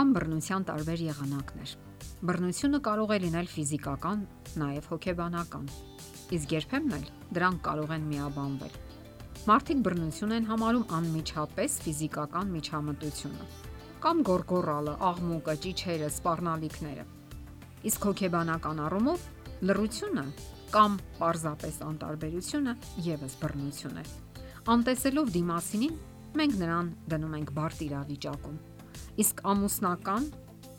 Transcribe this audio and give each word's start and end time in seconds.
Կան 0.00 0.12
բռնության 0.16 0.64
տարբեր 0.64 1.00
եղանակներ։ 1.04 1.72
Բռնությունը 2.24 2.78
կարող 2.86 3.10
է 3.12 3.16
լինել 3.20 3.48
ֆիզիկական, 3.52 4.20
նաև 4.62 4.86
հոգեբանական։ 4.88 5.66
Իսկ 6.36 6.54
երբեմն 6.56 6.94
էլ 6.96 7.04
դրանք 7.36 7.60
կարող 7.66 7.92
են 7.96 8.06
միաբանվել։ 8.12 8.78
Մարդիկ 9.50 9.82
բռնություն 9.88 10.32
են 10.38 10.48
համարում 10.52 10.94
անմիջապես 11.00 11.76
ֆիզիկական 11.84 12.54
միջամտությունը 12.54 13.50
կամ 14.06 14.24
գորգորալը, 14.30 14.96
աղմուկը, 15.10 15.56
ճիչերը, 15.68 16.08
սպառնալիքները։ 16.16 17.06
Իսկ 17.92 18.08
հոգեբանական 18.08 18.82
առումով 18.88 19.28
լռությունը 19.68 20.26
կամ 20.80 20.98
պարզապես 21.20 21.84
անտարբերությունը 21.90 22.76
եւս 23.10 23.38
բռնություն 23.44 24.00
է։ 24.00 24.08
Անտեսելով 24.80 25.36
դիմասինին, 25.36 26.02
մենք 26.40 26.60
նրան 26.64 26.92
դնում 27.12 27.40
ենք 27.42 27.56
բարդ 27.60 27.88
իրավիճակում 27.90 28.60
Իսկ 29.20 29.42
ամուսնական, 29.52 30.28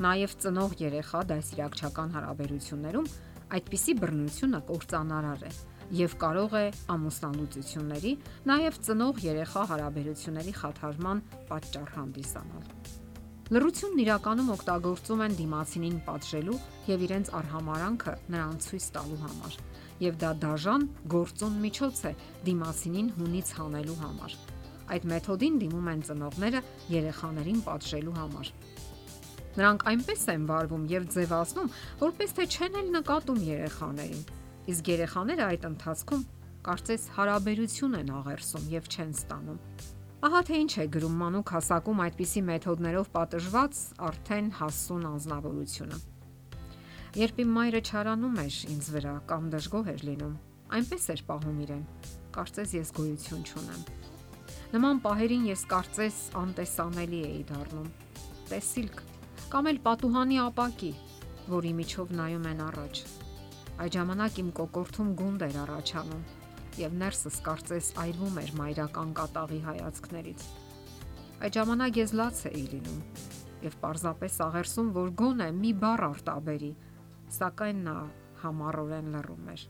նաև 0.01 0.37
ծնող 0.41 0.71
երեխա 0.81 1.19
դասիրակչական 1.31 2.15
հարաբերություններում 2.15 3.09
այդպիսի 3.51 3.93
բռնությունը 4.01 4.59
կործանարար 4.69 5.43
է 5.45 5.51
եւ 5.91 6.13
կարող 6.21 6.53
է 6.55 6.63
ամուսնալուծությունների, 6.93 8.13
նաև 8.47 8.77
ծնող 8.87 9.19
երեխա 9.25 9.63
հարաբերությունների 9.71 10.53
խաթարման 10.61 11.23
պատճառ 11.49 11.89
հանդիսանալ։ 11.97 12.69
Լռությունն 13.51 14.01
իրականում 14.05 14.51
օգտագործում 14.55 15.23
են 15.25 15.35
դիմացինին 15.41 15.97
պատժելու 16.07 16.61
եւ 16.87 17.03
իրենց 17.09 17.33
արհամարանքը 17.41 18.13
նրան 18.31 18.55
ցույց 18.63 18.87
տալու 18.95 19.19
համար։ 19.25 19.59
Եվ 20.07 20.23
դա 20.23 20.31
դաժան 20.45 20.87
գործուն 21.11 21.59
միջոց 21.67 22.01
է 22.07 22.15
դիմացինին 22.47 23.13
հունից 23.19 23.53
հանելու 23.59 23.99
համար 24.05 24.39
Այդ 24.91 25.07
մեթոդին 25.11 25.57
դիմում 25.61 25.89
են 25.91 26.03
ծնողները 26.07 26.61
երեխաներին 26.91 27.63
պատժելու 27.67 28.15
համար։ 28.17 28.51
Նրանք 29.51 29.85
այնպես 29.91 30.21
են 30.31 30.43
վարվում 30.47 30.83
եւ 30.91 31.07
ձևացնում, 31.15 31.71
որպես 32.01 32.35
թե 32.37 32.45
չեն 32.51 32.77
էլ 32.81 32.91
նկատում 32.95 33.41
երեխաներին։ 33.47 34.21
Իսկ 34.71 34.91
երեխաները 34.91 35.47
այդ 35.51 35.65
ընթացքում 35.71 36.21
կարծես 36.67 37.07
հարաբերություն 37.17 37.97
են 37.99 38.13
աղերսում 38.21 38.69
եւ 38.71 38.87
չեն 38.91 39.11
ստանում։ 39.17 39.59
Ահա 40.21 40.41
թե 40.47 40.57
ինչ 40.61 40.73
է 40.77 40.85
գրում 40.93 41.15
մանուկ 41.17 41.51
հասակում 41.55 42.01
այդպիսի 42.05 42.41
մեթոդներով 42.51 43.07
պատժված 43.15 43.79
արդեն 44.07 44.51
հասուն 44.59 45.07
անznավորությունը։ 45.11 45.97
Երբ 47.21 47.41
իմ 47.41 47.55
մայրը 47.57 47.81
չարանում 47.89 48.37
էր 48.45 48.59
ինձ 48.75 48.91
վրա 48.95 49.15
կամ 49.31 49.49
դժգոհ 49.55 49.89
էր 49.95 50.05
լինում, 50.11 50.37
այնպես 50.77 51.09
էր 51.15 51.25
պահում 51.31 51.59
իրեն։ 51.65 51.83
Կարծես 52.37 52.77
ես 52.77 52.93
գոյություն 53.01 53.43
չունեմ։ 53.49 54.00
Նման 54.71 55.01
պահերին 55.03 55.49
ես 55.49 55.61
կարծես 55.67 56.17
անտեսանելի 56.39 57.17
էի 57.27 57.39
դառնում։ 57.49 57.87
Տեսիլք 58.47 58.99
կամ 59.51 59.65
էլ 59.71 59.79
պատուհանի 59.87 60.37
ապակի, 60.45 60.91
որի 61.51 61.71
միջով 61.79 62.13
նայում 62.15 62.45
են 62.51 62.61
առաջ։ 62.65 63.01
Այդ 63.83 63.97
ժամանակ 63.97 64.39
իմ 64.43 64.51
կոկորթում 64.61 65.09
գունդ 65.19 65.43
էր 65.47 65.57
առաջանում 65.65 66.21
եւ 66.79 66.95
ներսս 67.01 67.39
կարծես 67.49 67.89
այրվում 68.05 68.39
էր 68.45 68.53
մայրական 68.61 69.11
կատաղի 69.19 69.59
հայացքներից։ 69.65 70.47
Այդ 71.41 71.59
ժամանակ 71.59 71.99
ես 71.99 72.15
լաց 72.21 72.41
էի 72.51 72.63
լինում 72.71 73.03
եւ 73.67 73.77
պարզապես 73.83 74.39
աղերսում, 74.47 74.93
որ 75.01 75.13
գոնե 75.19 75.49
մի 75.59 75.73
բառ 75.83 76.05
արտաբերի, 76.07 76.71
սակայն 77.41 77.83
նա 77.91 77.97
համառորեն 78.45 79.11
լռում 79.17 79.51
էր։ 79.57 79.67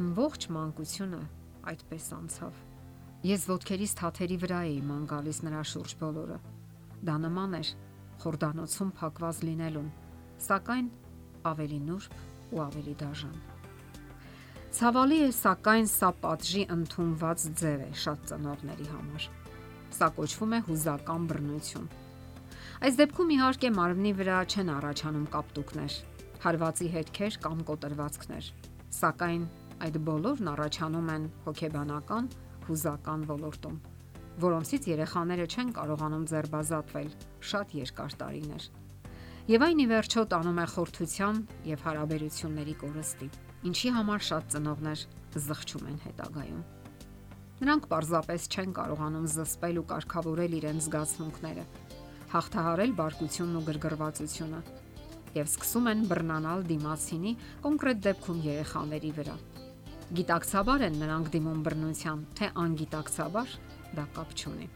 Իմ 0.00 0.10
ողջ 0.22 0.50
մանկությունը 0.56 1.22
այդպես 1.74 2.10
անցավ։ 2.22 2.67
Ես 3.26 3.48
ոդքերիս 3.50 3.92
թաթերի 3.98 4.36
վրա 4.38 4.58
էի 4.68 4.74
ման 4.86 5.06
գալիս 5.10 5.38
նրա 5.42 5.62
շուրջ 5.66 5.94
բոլորը։ 5.98 6.36
Դա 7.08 7.16
նման 7.24 7.56
էր 7.58 7.70
խորդանոցում 8.22 8.92
փակված 9.00 9.40
լինելուն, 9.48 9.88
սակայն 10.44 10.90
ավելի 11.50 11.80
նուրբ 11.88 12.54
ու 12.54 12.62
ավելի 12.62 12.94
դաժան։ 13.02 13.34
Ցավալի 14.78 15.18
է, 15.26 15.28
սակայն 15.34 15.90
սա 15.90 16.12
պատժի 16.22 16.64
ընդունված 16.78 17.46
ձև 17.58 17.84
է 17.88 17.90
շատ 18.06 18.24
ծնողների 18.30 18.88
համար։ 18.94 19.28
Սա 19.98 20.08
կոչվում 20.14 20.54
է 20.54 20.64
հուզական 20.70 21.28
բռնություն։ 21.32 21.92
Այս 22.86 22.98
դեպքում 23.02 23.32
իհարկե 23.34 23.70
մարմնի 23.82 24.12
վրա 24.22 24.40
չեն 24.46 24.74
առաջանում 24.78 25.30
կապտուկներ, 25.34 25.94
հարվածի 26.46 26.88
հետքեր 26.94 27.38
կամ 27.42 27.62
կոտրվածքներ, 27.72 28.50
սակայն 29.02 29.48
այդ 29.88 30.04
բոլորն 30.06 30.52
առաջանում 30.52 31.10
են 31.18 31.32
հոգեբանական 31.48 32.30
հուզական 32.68 33.24
ոլորտում, 33.28 33.76
որոնցից 34.44 34.88
երեխաները 34.92 35.46
չեն 35.48 35.70
կարողանում 35.78 36.24
ձերբազատվել 36.30 37.08
շատ 37.52 37.74
երկար 37.78 38.16
տարիներ։ 38.22 38.66
Եվ 39.48 39.62
այն 39.64 39.78
ի 39.80 39.86
վերջո 39.88 40.24
տանում 40.32 40.58
է 40.60 40.66
խորթության 40.74 41.36
եւ 41.68 41.84
հարաբերությունների 41.88 42.74
կորստի, 42.82 43.28
ինչի 43.68 43.92
համար 43.98 44.26
շատ 44.28 44.50
ծնողներ 44.54 45.04
զղջում 45.48 45.88
են 45.88 45.98
հետագայում։ 46.04 46.66
Նրանք 47.58 47.88
պարզապես 47.90 48.44
չեն 48.54 48.74
կարողանում 48.76 49.26
զսպել 49.34 49.80
ու 49.80 49.86
կարգավորել 49.92 50.52
իրենց 50.58 50.84
զգացմունքները, 50.88 51.64
հաղթահարել 52.28 52.92
բարկությունն 53.00 53.58
ու 53.58 53.64
գրգռվածությունը 53.72 54.60
եւ 55.38 55.48
սկսում 55.48 55.88
են 55.92 56.04
բռնանալ 56.12 56.66
դիմացինի 56.68 57.32
կոնկրետ 57.64 58.04
դեպքում 58.06 58.42
երեխաների 58.48 59.10
վրա 59.18 59.36
Գիտակցաբար 60.08 60.82
են 60.86 60.94
նրանք 61.02 61.26
դիմում 61.34 61.58
բռնության, 61.66 62.20
թե 62.38 62.46
անգիտակցաբար 62.62 63.50
դա 63.98 64.04
կապ 64.16 64.30
չունի։ 64.38 64.68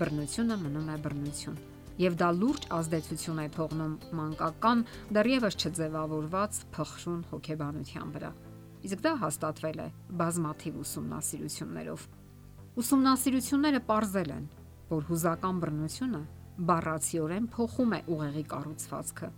Բռնությունը 0.00 0.56
մնում 0.64 0.88
է 0.90 0.96
բռնություն, 1.04 1.60
եւ 2.02 2.16
դա 2.18 2.30
լուրջ 2.40 2.66
ազդեցություն 2.78 3.38
է 3.38 3.46
թողնում 3.54 3.94
մանկական 4.18 4.82
դեռևս 5.14 5.58
չձևավորված 5.62 6.60
փխրուն 6.74 7.22
հոգեբանության 7.30 8.12
վրա։ 8.18 8.32
Իսկ 8.84 9.04
դա 9.06 9.14
հաստատվել 9.22 9.78
է 9.78 9.88
բազմաթիվ 10.24 10.82
ուսումնասիրություններով։ 10.82 12.06
Ուսումնասիրությունները 12.82 13.80
ողրզել 13.94 14.30
են, 14.34 14.46
որ 14.90 15.10
հուզական 15.14 15.60
բռնությունը 15.62 16.22
բառացիորեն 16.74 17.46
փոխում 17.54 17.94
է 17.94 18.00
ուղեղի 18.14 18.44
կառուցվածքը։ 18.50 19.28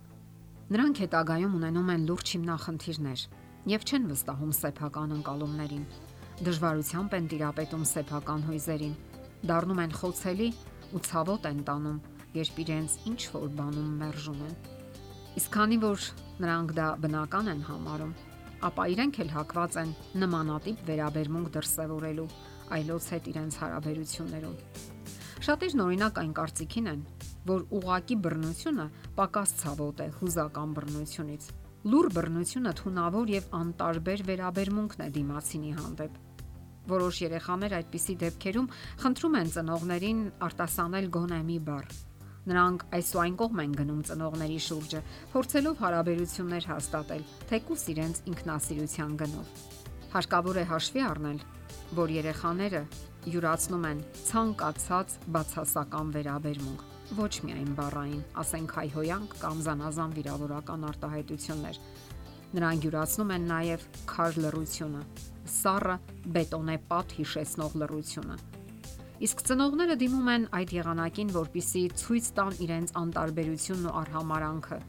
Նրանք 0.73 0.99
հետագայում 1.05 1.53
ունենում 1.61 1.91
են 1.93 2.07
լուրջ 2.09 2.31
հիմնախնդիրներ, 2.37 3.21
եւ 3.67 3.83
չեն 3.83 4.05
վստահում 4.07 4.51
սեփական 4.55 5.13
ընկալումներին։ 5.17 5.81
Դժվարությամբ 6.47 7.15
են 7.17 7.25
տիրապետում 7.33 7.83
սեփական 7.89 8.45
հույզերին, 8.47 8.93
դառնում 9.49 9.81
են 9.83 9.95
խոցելի 9.97 10.47
ու 10.95 11.01
ցավոտ 11.07 11.47
են 11.49 11.59
տանում, 11.67 11.97
երբ 12.37 12.61
իրենց 12.63 12.95
ինչ 13.11 13.19
որ 13.33 13.51
բանում 13.57 13.91
մերժում 14.03 14.39
են։ 14.47 14.55
Իսկ 15.41 15.51
քանի 15.57 15.79
որ 15.83 16.07
նրանք 16.47 16.73
դա 16.79 16.87
բնական 17.03 17.51
են 17.53 17.61
համարում, 17.67 18.15
ապա 18.71 18.87
իրենք 18.95 19.21
էլ 19.27 19.35
հակված 19.35 19.77
են 19.83 19.93
նմանատիպ 20.23 20.87
վերաբերմունք 20.87 21.51
դրսևորելու 21.57 22.31
այլոց 22.77 23.11
հետ 23.13 23.31
իրենց 23.35 23.59
հարաբերություններում։ 23.67 24.57
Շատերն 25.47 25.83
օրինակ 25.87 26.19
այն 26.23 26.33
կարծիքին 26.39 26.91
են, 26.95 27.05
որ 27.51 27.67
ուղակի 27.77 28.15
բռնությունը 28.23 28.89
պակաս 29.19 29.53
ցավոտ 29.61 30.03
է 30.07 30.11
հուզական 30.17 30.73
բռնությունից 30.77 31.51
Լուր 31.87 32.07
բռնությունը 32.11 32.71
թունավոր 32.75 33.29
եւ 33.31 33.45
անտարբեր 33.55 34.21
վերաբերմունքն 34.27 35.03
է 35.05 35.05
դիմացինի 35.17 35.69
հանդեպ։ 35.77 36.17
Որոշ 36.91 37.19
երեխաներ 37.21 37.75
այդպիսի 37.77 38.15
դեպքերում 38.23 38.67
խնդրում 39.03 39.37
են 39.39 39.51
ծնողներին 39.53 40.19
արտասանել 40.47 41.07
գոնե 41.15 41.37
մի 41.47 41.55
բառ։ 41.69 41.87
Նրանք 42.51 42.83
այս 42.97 43.13
ու 43.15 43.21
այն 43.23 43.37
կողմ 43.43 43.63
են 43.63 43.77
գնում 43.79 44.03
ծնողների 44.09 44.59
շուրջը, 44.67 45.01
փորձելով 45.31 45.79
հարաբերություններ 45.85 46.69
հաստատել, 46.73 47.23
թեկուս 47.53 47.87
իրենց 47.95 48.21
ինքնասիրության 48.33 49.15
գնով։ 49.23 49.55
Հարկավոր 50.17 50.59
է 50.59 50.67
հաշվի 50.75 51.07
առնել, 51.07 51.41
որ 52.03 52.15
երեխաները 52.17 52.83
յուրացնում 53.31 53.89
են 53.93 54.05
ցանկացած 54.27 55.19
բացասական 55.37 56.15
վերաբերմունք 56.19 56.96
ոչ 57.15 57.31
միայն 57.47 57.69
բառային, 57.77 58.23
ասենք 58.41 58.73
հայհոյանք 58.75 59.35
կամ 59.39 59.59
զանազան 59.63 60.13
վիրավորական 60.17 60.81
արտահայտություններ։ 60.87 61.79
Նրանք 62.57 62.87
յուրացնում 62.87 63.31
են 63.35 63.45
նաև 63.51 63.85
քար 64.11 64.39
լռությունը, 64.43 65.03
սառը 65.53 65.95
բետոնե 66.35 66.77
պատ 66.91 67.15
հիշեցնող 67.19 67.77
լռությունը։ 67.83 68.37
Իսկ 69.27 69.43
ծնողները 69.47 69.95
դիմում 70.03 70.31
են 70.35 70.47
այդ 70.59 70.73
եղանակին, 70.77 71.31
որpիսի 71.37 71.83
ցույց 72.03 72.27
տան 72.37 72.59
իրենց 72.67 72.93
անտարբերությունն 73.01 73.87
ու 73.87 73.95
արհամարանքը։ 74.03 74.79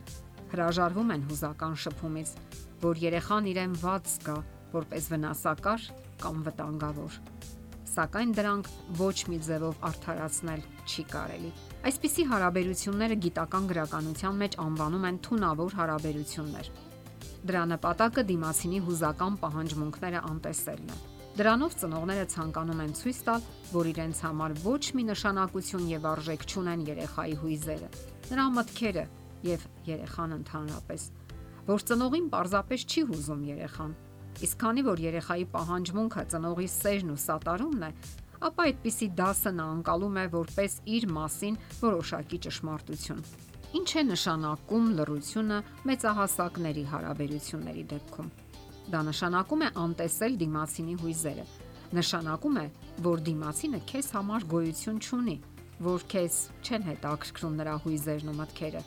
Հրաժարվում 0.52 1.12
են 1.14 1.26
հուզական 1.30 1.78
շփումից, 1.86 2.34
որ 2.82 3.02
երեխան 3.08 3.52
իրեն 3.54 3.78
ված 3.84 4.12
զգա, 4.18 4.36
որպես 4.74 5.12
վնասակար 5.14 5.86
կամ 6.18 6.42
վտանգավոր 6.48 7.22
սակայն 7.88 8.32
դրանք 8.38 8.70
ոչ 8.98 9.16
մի 9.32 9.38
ձևով 9.48 9.84
արդարացնել 9.88 10.64
չի 10.88 11.04
կարելի։ 11.12 11.52
Այսպիսի 11.88 12.24
հարաբերությունները 12.32 13.16
գիտական 13.24 13.68
գրականության 13.72 14.40
մեջ 14.42 14.56
անվանում 14.64 15.06
են 15.08 15.20
թունավոր 15.28 15.76
հարաբերություններ։ 15.78 16.72
Դրա 17.48 17.62
նպատակը 17.74 18.24
դիմացինի 18.28 18.80
հուզական 18.88 19.38
պահանջմունքները 19.42 20.22
անտեսելն 20.28 20.90
է։ 20.94 20.98
Դրանով 21.38 21.74
ծնողները 21.78 22.26
ցանկանում 22.32 22.80
են 22.82 22.94
ցույց 22.98 23.18
տալ, 23.28 23.44
որ 23.70 23.88
իրենց 23.92 24.22
համար 24.26 24.54
ոչ 24.64 24.82
մի 24.98 25.04
նշանակություն 25.12 25.84
եւ 25.92 26.08
արժեք 26.12 26.46
չունեն 26.50 26.82
երեխայի 26.88 27.36
հույզերը, 27.42 27.90
նրա 28.32 28.46
մտքերը 28.58 29.04
եւ 29.46 29.66
երեխան 29.86 30.34
ընդհանրապես, 30.38 31.04
որ 31.68 31.86
ծնողին 31.92 32.26
պարզապես 32.34 32.86
չի 32.88 33.04
հուզում 33.12 33.46
երեխան։ 33.54 33.94
Իսկ 34.38 34.58
քանի 34.62 34.82
որ 34.86 35.00
երեխայի 35.02 35.44
պահանջմունքը 35.50 36.22
ծնողի 36.30 36.66
սերն 36.70 37.08
ու 37.10 37.20
սատարումն 37.24 37.84
է, 37.88 37.90
ապա 38.48 38.66
այդպիսի 38.68 39.06
դասը 39.18 39.50
նա 39.58 39.64
անցալում 39.74 40.18
է 40.22 40.24
որպես 40.34 40.74
իր 40.94 41.06
մասին 41.10 41.56
որոշակի 41.82 42.38
ճշմարտություն։ 42.46 43.22
Ինչ 43.78 43.88
է 43.98 44.02
նշանակում 44.08 44.86
լրությունը 44.98 45.58
մեծահասակների 45.90 46.84
հարաբերությունների 46.92 47.82
դեպքում։ 47.92 48.28
Դա 48.94 49.00
նշանակում 49.08 49.64
է 49.66 49.70
անտեսել 49.82 50.36
դիմացինի 50.42 50.94
հույզերը։ 51.02 51.46
Նշանակում 51.98 52.56
է, 52.62 52.66
որ 53.08 53.24
դիմացինը 53.26 53.80
քեզ 53.90 54.10
համար 54.18 54.46
գոյություն 54.54 55.02
չունի, 55.02 55.36
որ 55.88 56.06
քեզ 56.14 56.38
չեն 56.62 56.86
հետաքրքրում 56.88 57.58
նրա 57.58 57.74
հույզերն 57.84 58.30
ու 58.32 58.36
մտքերը։ 58.38 58.82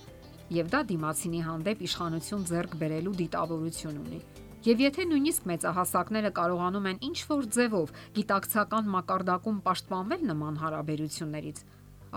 Եվ 0.51 0.71
դա 0.71 0.81
դիմացինի 0.91 1.43
հանդեպ 1.47 1.83
իշխանություն 1.91 2.47
ձեռք 2.51 2.73
բերելու 2.81 3.13
դիտավորություն 3.21 3.99
ունի։ 4.01 4.21
Եվ 4.61 4.81
եթե 4.83 5.03
նույնիսկ 5.09 5.45
մեծահասակները 5.49 6.29
կարողանում 6.37 6.87
են 6.91 6.97
ինչ 7.07 7.19
որ 7.31 7.45
ձևով 7.55 7.93
գիտակցական 8.13 8.91
մակարդակում 8.93 9.57
պաշտպանվել 9.65 10.25
նման 10.29 10.59
հարաբերություններից, 10.61 11.61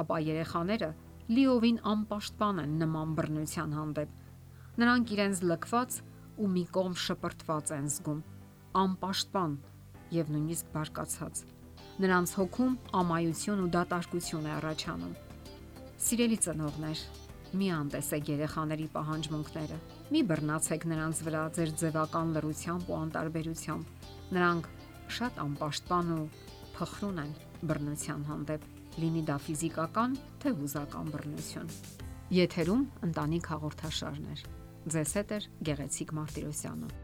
ապա 0.02 0.19
երեխաները 0.26 0.91
լիովին 1.32 1.79
անպաշտպան 1.94 2.61
են 2.64 2.76
նման 2.85 3.17
բռնության 3.17 3.73
հանդեպ։ 3.79 4.12
Նրանք 4.85 5.14
իրենց 5.17 5.43
լքված 5.55 5.99
ու 6.44 6.52
մի 6.52 6.64
կողմ 6.76 7.00
շպրտված 7.05 7.75
են 7.81 7.91
զգում, 7.96 8.20
անպաշտպան 8.85 9.58
եւ 10.20 10.37
նույնիսկ 10.37 10.73
բարկացած։ 10.76 11.44
Նրանց 12.05 12.38
հոգում 12.44 12.79
ամայություն 13.00 13.64
ու 13.64 13.73
դատարկություն 13.73 14.49
է 14.50 14.56
առաջանում։ 14.61 15.17
Սիրելի 16.05 16.38
ծնողներ, 16.44 17.05
մի 17.55 17.69
անտեսեք 17.75 18.31
երեխաների 18.33 18.87
պահանջմունքները։ 18.95 19.77
Մի 20.15 20.21
բռնացեք 20.31 20.87
նրանց 20.91 21.21
վրա 21.27 21.43
ձեր 21.59 21.71
ձևական 21.83 22.33
լրությամբ 22.35 22.91
ու 22.91 22.97
անտարբերությամբ։ 22.99 24.09
Նրանք 24.35 24.69
շատ 25.19 25.39
անպաշտպան 25.45 26.11
ու 26.17 26.27
փխրուն 26.75 27.23
են 27.25 27.33
բռնության 27.71 28.27
հանդեպ, 28.31 28.67
լինի 29.05 29.25
դա 29.31 29.39
ֆիզիկական 29.47 30.19
թե 30.43 30.55
հուզական 30.59 31.15
բռնություն։ 31.15 31.73
Եթերում 32.35 32.85
ընտանիք 33.11 33.51
հաղորդաշարներ։ 33.55 34.47
Ձեզ 34.95 35.17
հետ 35.21 35.35
է 35.39 35.43
Գեղեցիկ 35.71 36.15
Մարտիրոսյանը։ 36.19 37.04